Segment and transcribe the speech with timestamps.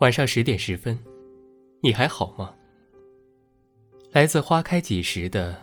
[0.00, 0.98] 晚上十点十分，
[1.80, 2.54] 你还好吗？
[4.12, 5.56] 来自花开几时的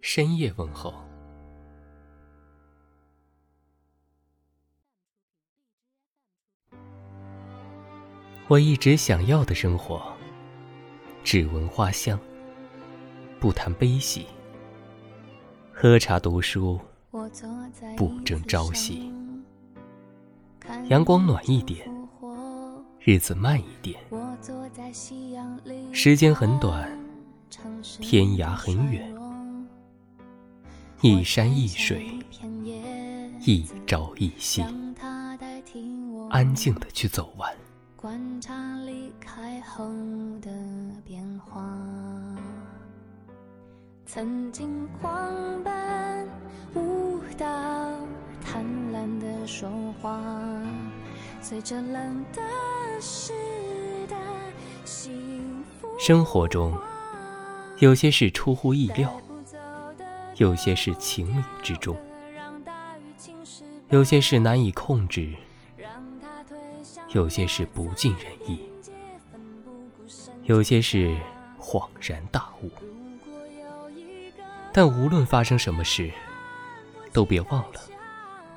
[0.00, 0.92] 深夜问候。
[8.48, 10.02] 我一直想要的生活，
[11.22, 12.18] 只闻花香，
[13.38, 14.26] 不谈悲喜，
[15.72, 16.80] 喝茶读书，
[17.96, 19.12] 不争朝夕。
[20.88, 21.95] 阳光暖一点。
[23.06, 23.96] 日子慢一点，
[25.92, 26.90] 时间很短，
[28.00, 29.14] 天涯很远，
[31.02, 32.18] 一山一水，
[33.42, 34.60] 一朝一夕，
[36.30, 37.48] 安静的去走完。
[37.94, 39.84] 观察离开后
[40.40, 40.50] 的
[41.04, 41.62] 变化，
[44.04, 46.28] 曾经狂奔
[46.74, 47.46] 舞蹈，
[48.44, 49.70] 贪婪的说
[50.02, 50.20] 话，
[51.48, 52.42] 随着冷的。
[55.96, 56.76] 生活中，
[57.78, 59.16] 有些事出乎意料，
[60.38, 61.96] 有些事情理之中，
[63.90, 65.32] 有些事难以控制，
[67.12, 68.58] 有些事不尽人意，
[70.46, 71.16] 有些事
[71.60, 72.70] 恍然大悟。
[74.72, 76.10] 但无论发生什么事，
[77.12, 77.80] 都别忘了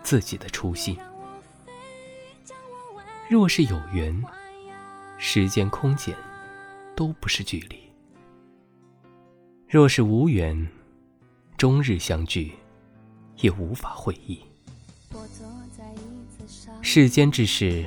[0.01, 0.97] 自己的初心。
[3.29, 4.23] 若是有缘，
[5.19, 6.15] 时间、空间
[6.95, 7.77] 都不是距离；
[9.67, 10.67] 若是无缘，
[11.55, 12.53] 终日相聚
[13.37, 14.39] 也无法会意。
[16.81, 17.85] 世间之事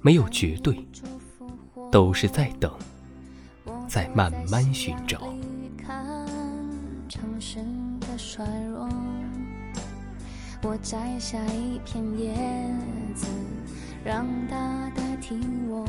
[0.00, 0.84] 没有绝对，
[1.92, 2.76] 都是在等，
[3.88, 5.32] 在慢慢寻找。
[10.62, 12.34] 我摘下一片叶
[13.14, 13.28] 子。
[14.04, 15.86] 让它代替我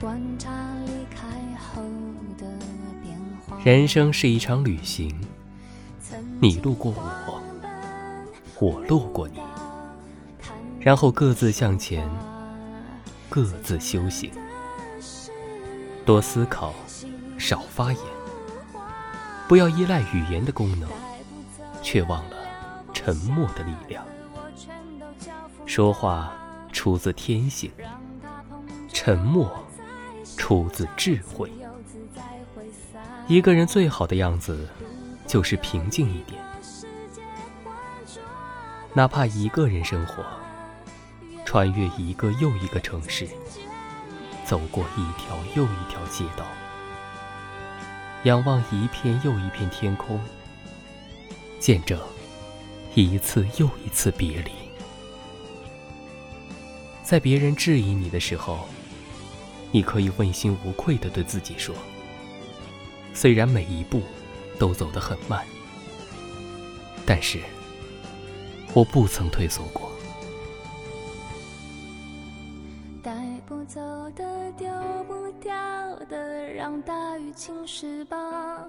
[0.00, 0.50] 观察
[0.84, 1.26] 离开
[1.56, 1.82] 后
[2.36, 2.46] 的
[3.00, 3.16] 变
[3.46, 3.56] 化。
[3.64, 5.14] 人生是一场旅行，
[6.40, 7.40] 你路过我，
[8.58, 9.40] 我路过你，
[10.80, 12.08] 然后各自向前，
[13.28, 14.30] 各自修行。
[16.04, 16.74] 多思考，
[17.38, 18.02] 少发言，
[19.46, 20.88] 不要依赖语言的功能，
[21.80, 22.36] 却忘了
[22.92, 24.04] 沉默的力量。
[25.74, 26.30] 说话
[26.70, 27.72] 出自天性，
[28.92, 29.50] 沉默
[30.36, 31.50] 出自智慧。
[33.26, 34.68] 一个人最好的样子，
[35.26, 36.38] 就是平静一点。
[38.92, 40.22] 哪怕一个人生活，
[41.46, 43.26] 穿越一个又一个城市，
[44.44, 46.44] 走过一条又一条街道，
[48.24, 50.20] 仰望一片又一片天空，
[51.58, 51.98] 见证
[52.94, 54.52] 一次又一次别离。
[57.12, 58.66] 在别人质疑你的时候，
[59.70, 61.74] 你可以问心无愧地对自己说
[63.12, 64.00] ：“虽然每一步
[64.58, 65.44] 都走得很慢，
[67.04, 67.38] 但是
[68.72, 69.92] 我不曾退缩过。”
[73.04, 73.12] 带
[73.46, 73.78] 不走
[74.16, 74.66] 的、丢
[75.06, 75.52] 不掉
[76.08, 78.66] 的，让大雨侵蚀吧。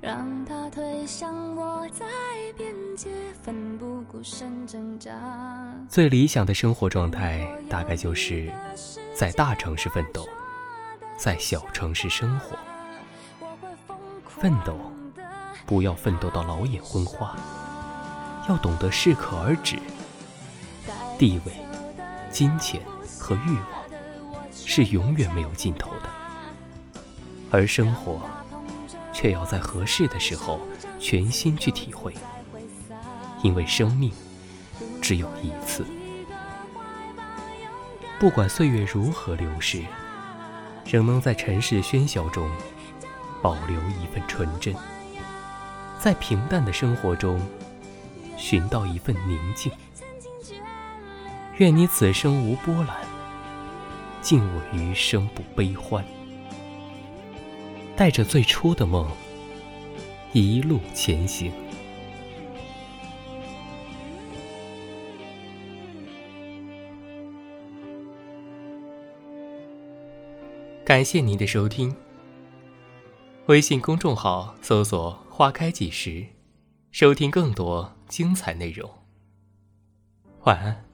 [0.00, 2.06] 让它推向我在
[2.56, 3.10] 边界，
[3.42, 5.12] 奋不顾身挣扎。
[5.90, 8.50] 最理想的生活状态，大概就是
[9.14, 10.26] 在大城市奋斗，
[11.18, 12.56] 在小城市生活。
[14.26, 14.74] 奋斗，
[15.66, 17.36] 不要奋斗到老眼昏花，
[18.48, 19.76] 要懂得适可而止。
[21.18, 21.52] 地位、
[22.30, 22.80] 金钱
[23.18, 23.66] 和欲望
[24.54, 26.08] 是永远没有尽头的，
[27.50, 28.18] 而生活。
[29.12, 30.60] 却要在合适的时候
[30.98, 32.14] 全心去体会，
[33.42, 34.12] 因为生命
[35.00, 35.84] 只有一次。
[38.18, 39.82] 不管岁月如何流逝，
[40.84, 42.50] 仍能在尘世喧嚣中
[43.40, 44.74] 保留一份纯真，
[45.98, 47.40] 在平淡的生活中
[48.36, 49.72] 寻到一份宁静。
[51.56, 52.96] 愿你此生无波澜，
[54.20, 56.04] 敬我余生不悲欢。
[58.00, 59.06] 带着最初的梦，
[60.32, 61.52] 一路前行。
[70.82, 71.94] 感谢您的收听。
[73.48, 76.24] 微信公众号搜索“花开几时”，
[76.90, 78.90] 收听更多精彩内容。
[80.44, 80.89] 晚安。